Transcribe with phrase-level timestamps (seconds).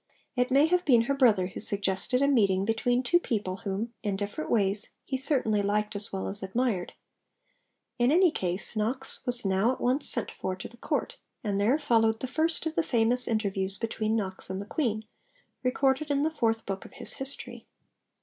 [0.35, 4.15] It may have been her brother who suggested a meeting between two people whom, in
[4.15, 6.93] different ways, he certainly liked as well as admired.
[7.99, 11.77] In any case, Knox was now at once sent for to the Court, and there
[11.77, 15.05] followed the first of the famous interviews between Knox and the Queen,
[15.61, 17.67] recorded in the Fourth Book of his History.